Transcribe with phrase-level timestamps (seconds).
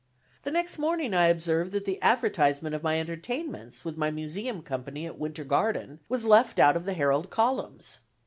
[0.41, 5.05] The next morning I observed that the advertisement of my entertainments with my Museum Company
[5.05, 7.99] at Winter Garden was left out of the Herald columns.